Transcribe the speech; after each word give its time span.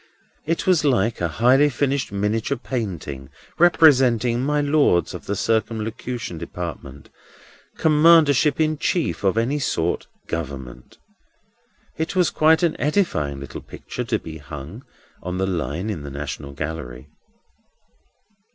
It 0.47 0.65
was 0.65 0.83
like 0.83 1.21
a 1.21 1.27
highly 1.27 1.69
finished 1.69 2.11
miniature 2.11 2.57
painting 2.57 3.29
representing 3.59 4.41
My 4.41 4.59
Lords 4.59 5.13
of 5.13 5.27
the 5.27 5.35
Circumlocution 5.35 6.39
Department, 6.39 7.11
Commandership 7.77 8.59
in 8.59 8.79
Chief 8.79 9.23
of 9.23 9.37
any 9.37 9.59
sort, 9.59 10.07
Government. 10.27 10.97
It 11.99 12.15
was 12.15 12.31
quite 12.31 12.63
an 12.63 12.75
edifying 12.81 13.39
little 13.41 13.61
picture 13.61 14.03
to 14.05 14.17
be 14.17 14.39
hung 14.39 14.83
on 15.21 15.37
the 15.37 15.45
line 15.45 15.91
in 15.91 16.01
the 16.01 16.09
National 16.09 16.53
Gallery. 16.53 17.07